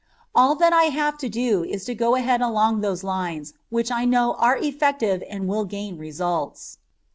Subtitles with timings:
[0.33, 4.03] All that I have to do is to go ahead along those lines which I
[4.03, 6.79] know are effective and which will gain results.